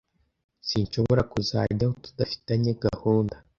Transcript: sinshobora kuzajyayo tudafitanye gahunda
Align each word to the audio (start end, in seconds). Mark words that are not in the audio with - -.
sinshobora 0.67 1.21
kuzajyayo 1.31 1.89
tudafitanye 2.03 2.71
gahunda 2.83 3.35